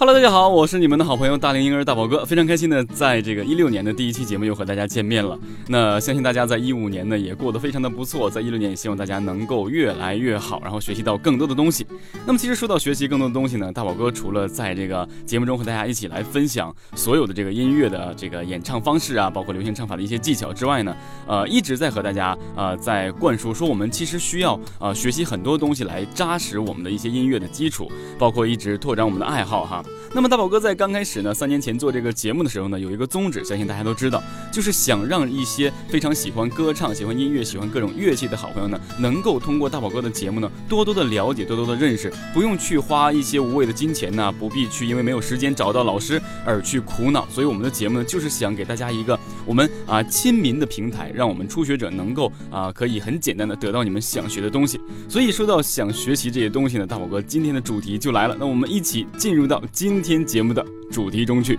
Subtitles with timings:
[0.00, 5.36] Hello，大家好，我是你们的好朋友大龄婴儿大宝哥，非常开心的在这个一六年的第一期节目又和大家见面了。
[5.66, 11.84] 那相信大家在一五年呢也过得非常的不错，在一六年也希望大家能够越来越好，然后学习到更多的东西。
[12.24, 29.84] 那么其实说到学习更多的东西呢，大宝哥除了在这个节目中和大家一起来分享所有的这个音乐的这个演唱方式啊，包括流行唱法的一些技巧之外呢，呃，一直在和大家呃在灌输说我们其实需要呃学习很多东西来扎实我们的一些音乐的基础，包括一直拓展我们的爱好哈。
[30.14, 34.22] 那么大宝哥在刚开始呢，三年前做这个节目的时候呢，有一个宗旨，相信大家都知道，
[34.58, 47.26] 就是想让一些非常喜欢歌唱、喜欢音乐、喜欢各种乐器的好朋友呢，能够通过大宝哥的节目呢，多多的了解，多多的认识，不用去花一些无谓的金钱呢，不必去因为没有时间找到老师而去苦恼。
[47.30, 54.80] 所以我们的节目呢，就是想给大家一个我们啊亲民的平台，让我们初学者能够啊可以很简单的得到你们想学的东西。
[55.08, 60.18] 所以说到想学习这些东西呢，大宝哥今天的主题就来了，那我们一起进入到今天。
[60.24, 61.58] 节目的主题中去。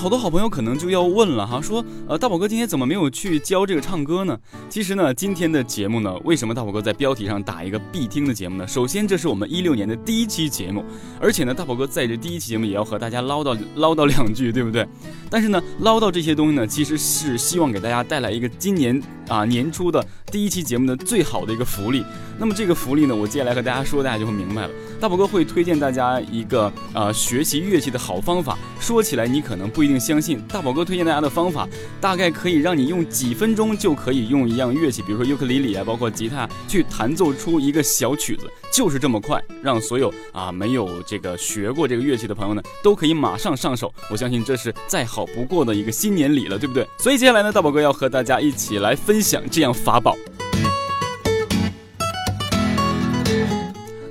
[0.00, 4.34] 好多好朋友可能就要问了哈，说呃大宝哥今天怎么没有去教这个唱歌呢？
[4.70, 8.66] 其实呢，今天的节目呢，为什么大宝哥在标题上打一个必听的节目呢？
[8.66, 10.82] 首先，这是我们一六年的第一期节目，
[11.20, 14.88] 而且呢，大宝哥在这第一期节目也要和大家唠叨唠叨两句，对不对？
[15.28, 18.98] 但是呢，唠叨这些东西呢，其实是希望给大家带来一个今年
[19.28, 20.02] 啊年初的
[20.32, 22.02] 第一期节目的最好的一个福利。
[22.38, 24.70] 那么这个福利呢，我接下来和大家说，大家就会明白了。
[24.98, 28.56] 大宝哥会推荐大家一个呃学习乐器的好方法。
[28.78, 31.68] 说起来你可能不一定相信，大宝哥推荐大家的方法，
[32.00, 43.92] 大概可以让你用几分钟就可以用一样乐器，比如说尤克里里啊，包括吉他，去弹奏出一个小曲子，就是这么快，让所有啊没有这个学过这个乐器的朋友呢，都可以马上上手。
[44.10, 46.86] 我相信这是再好不过的一个新年礼了，对不对？
[46.98, 50.16] 所以接下来呢，大宝哥要和大家一起来分享这样法宝。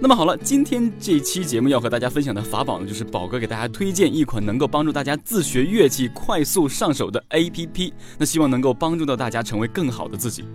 [0.02, 7.92] 那么好了，今天这期节目要和大家分享的法宝呢，就是宝哥给大家推荐一款能够帮助大家自学乐器快速上手的 APP。
[8.18, 10.46] 那希望能够帮助到大家成为更好的自己。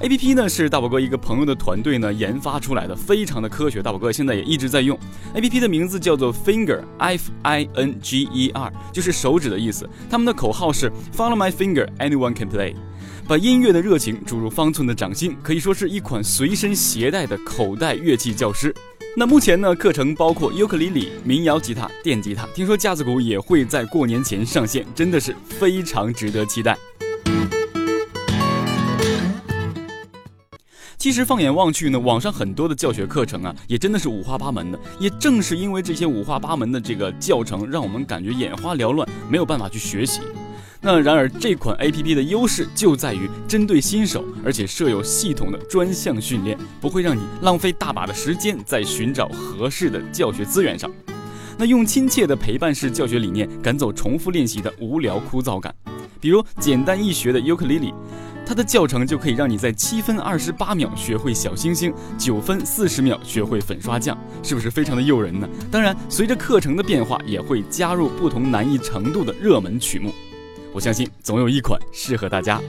[0.00, 3.80] APP 呢是大宝哥一个朋友的团队呢研发出来的，非常的科学。
[3.80, 4.98] 大宝哥现在也一直在用
[5.34, 9.88] APP 的名字叫做 Finger，F I N G E R，就是手指的意思。
[10.10, 12.74] 他们的口号是 Follow my finger，anyone can play。
[13.26, 18.74] 把音乐的热情注入方寸的掌心，可以说是一款随身携带的口袋乐器教师。
[19.16, 26.76] 那目前呢，课程包括尤克里里、民谣吉他、电吉他，听说架子鼓也会在过年前上线，真的是非常值得期待。
[31.04, 34.80] 其实放眼望去呢，网上很多的教学课程啊，也真的是五花八门的。
[34.98, 40.22] 也正是因为这些五花八门的这个教程，让我们感觉眼花缭乱，没有办法去学习。
[40.80, 50.90] 那然而这款 A P P 的优势就在于针对新手，而且设有系统的专项训练，不会让你浪费大把的时间在寻找合适的教学资源上。
[51.58, 55.74] 那用亲切的陪伴式教学理念赶走重复练习的无聊枯燥感。
[56.18, 57.92] 比如简单易学的尤克里里，
[58.46, 65.48] 它的教程就可以让你在七分二十八秒学会小星星，九分四十秒学会粉刷匠，是不是非常的诱人呢？
[65.70, 70.12] 当然，随着课程的变化，也会加入不同难易程度的热门曲目。
[70.72, 72.60] 我相信总有一款适合大家。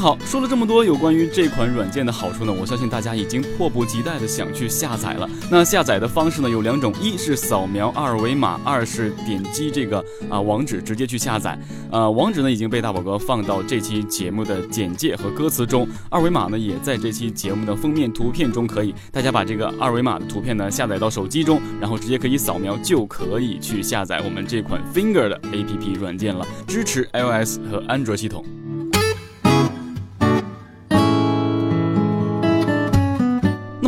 [0.00, 5.28] 好，说了这么多有关于这款软件的好处呢，我相信大家已经迫不及待的想去下载了。
[5.50, 11.58] 那下载的方式呢有两种，一是扫描二维码，二是点击这个啊网址直接去下载。
[11.92, 28.42] 呃，网址呢已经被大宝哥放到这期节目的简介和歌词中，二维码呢也在这期节目的封面图片中，可以大家把这个二维码的图片呢下载到手机中，然后直接可以扫描就可以去下载我们这款 Finger 的 APP 软件了，支持 iOS 和安卓系统。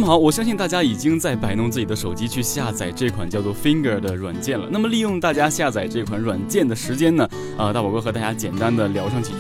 [0.04, 4.68] 好，我相信大家已经在摆弄自己的手机去下载这款叫做 Finger 的软件了。
[4.70, 9.38] 那么利用大家下载这款软件的时间呢，啊，大宝哥和大家简单的聊上几句。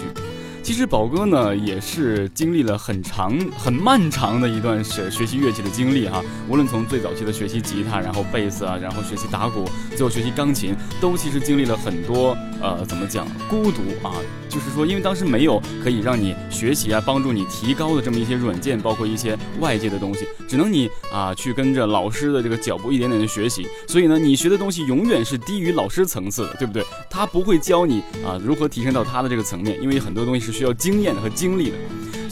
[0.62, 6.22] 其实宝哥呢也是经历了很长、很漫长的一段学学习乐器的经历哈。
[6.48, 14.14] 无论从最早期的学习吉他，然后贝斯啊，然后学习打鼓，最后学习钢琴，都其实经历了很多呃，怎么讲孤独啊？
[14.52, 23.66] 就是说，因为当时没有可以让你学习啊、帮助你提高的这么一些软件，包括一些外界的东西，只能你啊去跟着老师的这个脚步一点点的学习。
[23.86, 26.84] 所以呢，你学的东西永远是低于老师层次的，对不对？
[27.08, 31.76] 他不会教你啊如何提升到他的这个层面，因为很多东西是需要经验和经历的。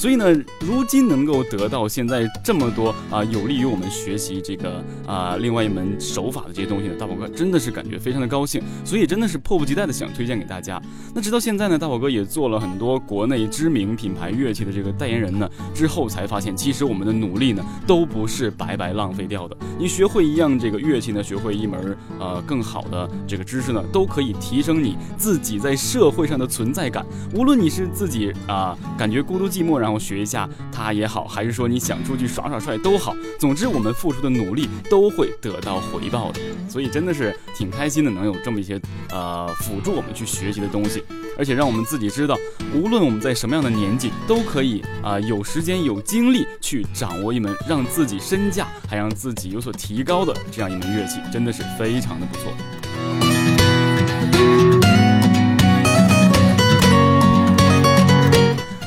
[0.00, 10.81] 所以呢，如今能够得到现在这么多啊，有利于我们学习这个啊另外一门手法的这些东西呢，大宝哥真的是感觉非常的高兴，所以真的是迫不及待的想推荐给大家。
[11.14, 19.55] 那直到现在呢，大宝哥也做了很多国内知名品牌乐器的这个代言人呢，之后才发现，其实我们的努力呢，都不是白白浪费掉的。
[19.79, 27.05] 你学会一样这个乐器呢，学会一门呃更好的这个知识呢，都可以提升你自己在社会上的存在感。
[27.35, 41.02] 无论你是自己啊感觉孤独寂寞，然后然后学一下它也好，还是说你想出去耍耍帅都好，总之我们付出的努力都会得到回报的，所以真的是挺开心的，能有这么一些呃辅助我们去学习的东西，
[41.37, 42.38] 而且让我们自己知道，
[42.72, 52.52] 无论我们在什么样的年纪，都可以啊有时间有精力去掌握一门让自己身价还让自己有所提高的这样一门乐器，真的是非常的不错。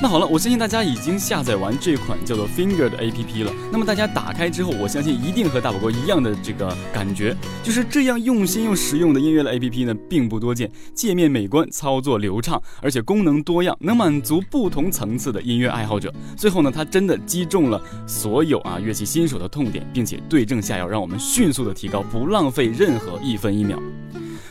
[0.03, 3.53] 那好了，我相信大家已经下载完这款叫做 Finger 的 A P P 了。
[3.71, 7.33] 那么大家打开之后，我相信一定和大宝哥一样的这个感觉，
[7.63, 10.69] 就是这样用心又实用的音乐的 A P P 呢，并不多见。
[10.94, 16.13] 界面美观，操作流畅，而且功能多样，能满足不同层次的音乐爱好者。
[16.35, 23.81] 最后呢，它真的击中了所有啊乐器新手的痛点，并且对症下药，让我们迅速的提高，不浪费任何一分一秒。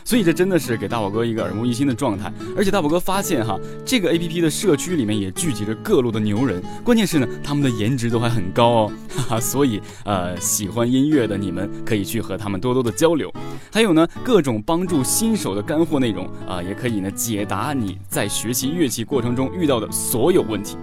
[0.04, 3.56] 所以这真的是给大宝哥一个耳目一新的状态，而且大宝哥发现哈，
[3.86, 13.28] 这个 A P P 的社区里面也聚集着各路的牛人，关键是呢，他们的颜值都还很高哦， 哈哈，所以呃，喜欢音乐的你们可以去和他们多多的交流，
[13.72, 20.76] 还有呢，各种帮助新手的干货内容啊，也可以呢解答你在学习乐器过程中遇到的所有问题。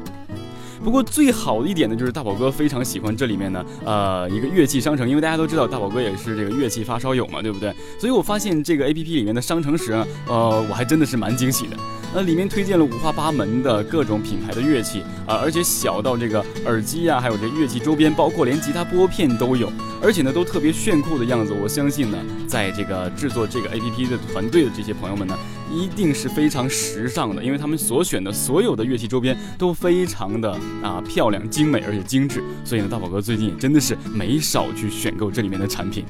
[0.83, 7.73] 不过最好的一点呢，就是大宝哥非常喜欢这里面呢，呃，一个乐器商城，因为大家都知道大宝哥也是这个乐器发烧友嘛，对不对？
[7.97, 9.93] 所以我发现这个 A P P 里面的商城时，
[10.27, 11.77] 呃，我还真的是蛮惊喜的。
[12.13, 19.71] 那里面推荐了五花八门的各种品牌的乐器啊，而且小到这个耳机呀，还有这乐器周边，包括连吉他拨片都有，
[20.01, 21.53] 而且呢都特别炫酷的样子。
[21.53, 22.17] 我相信呢，
[22.47, 25.37] 在这个制作这个 A P P 的团队的这些朋友们呢，
[25.71, 30.51] 一定是非常时尚的，因为他们所选的所有的乐器周边都非常的
[30.81, 32.43] 啊漂亮、精美而且精致。
[32.65, 36.03] 所以呢，大宝哥最近也真的是没少去选购这里面的产品。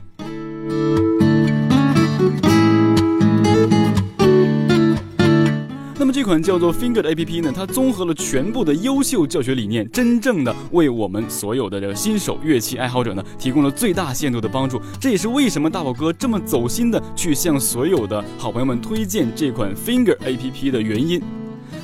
[6.30, 14.80] 款叫做 Finger 的 A P P 呢，它综合了全部的优秀教学理念，真正的为我们所有的这个新手乐器爱好者呢，提供了最大限度的帮助。
[15.02, 21.20] 这也是为什么大宝哥这么走心的去向所有的好朋友们推荐这款 Finger A P P 的原因。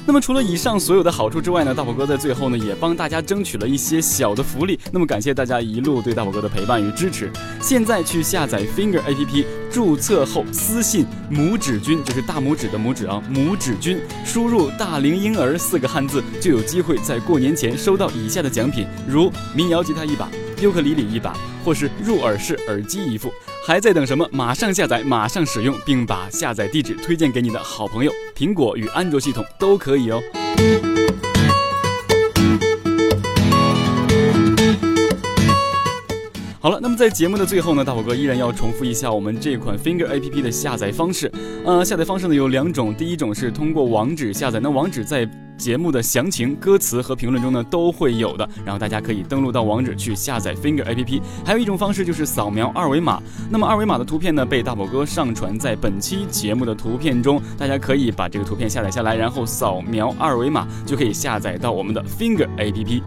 [0.06, 4.80] 那么除了以上所有的好处之外呢，大宝哥在最后呢也帮大家争取了一些小的福利。
[4.92, 7.31] 那么感谢大家一路对大宝哥的陪伴与支持。
[7.59, 9.45] 现在去下载 Finger A P P，
[9.75, 20.30] 注册后私信拇指君，就是大拇指的拇指啊，拇指君，输入大龄婴儿四个汉字，就有机会在过年前收到以下的奖品，如民谣吉他一把。
[20.62, 23.30] 尤克里里一把，或是入耳式耳机一副，
[23.68, 24.26] 还在等什么？
[24.31, 28.11] 马上下载，马上使用，并把下载地址推荐给你的好朋友。
[28.33, 30.21] 苹果与安卓系统都可以哦。
[36.66, 41.31] 好了，那么在节目的最后呢，大宝哥依然要重复一下我们这款 Finger A P P 的下载方式。
[41.64, 45.30] 呃，下载方式呢有两种，第一种是通过网址下载，那网址在
[45.60, 51.22] 节目的详情、歌词和评论中呢都会有的，然后大家可以登录到网址去下载 Finger A P P。
[51.45, 63.04] 还有一种方式就是扫描二维码，那么二维码的图片呢被大宝哥上传在本期节目的图片中，大家可以把这个图片下载下来，然后扫描二维码就可以下载到我们的 Finger A P P。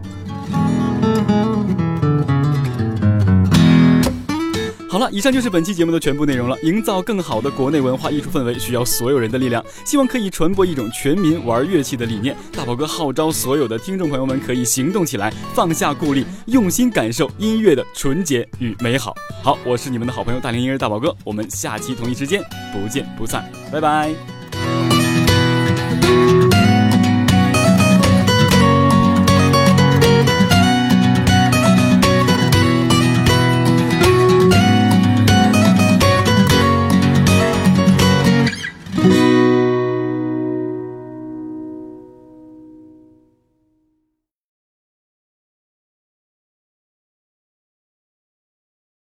[4.98, 6.58] 好了，以上就是本期节目的全部内容了。
[6.62, 9.64] 营造更好的国内文化艺术氛围，需要所有人的力量。
[9.84, 12.36] 希望可以传播一种全民玩乐器的理念。
[12.52, 19.14] 大宝哥号召所有的听众朋友们可以行动起来，放下顾虑，用心感受音乐的纯洁与美好。
[19.40, 24.37] 好，我是你们的好朋友大龄音乐大宝哥，我们下期同一时间不见不散，拜拜。